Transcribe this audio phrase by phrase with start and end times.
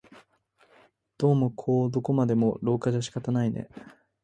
[1.19, 3.69] どうもこうどこまでも廊下じゃ仕方ないね